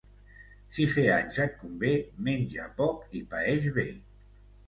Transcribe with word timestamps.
Si 0.77 0.85
fer 0.93 1.03
anys 1.15 1.39
et 1.43 1.53
convé, 1.59 1.91
menja 2.29 2.65
poc 2.79 3.05
i 3.19 3.23
paeix 3.35 3.71
bé. 3.79 3.87